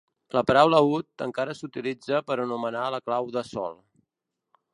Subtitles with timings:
[0.35, 3.79] La paraula "ut" encara s'utilitza per anomenar la clau de sol.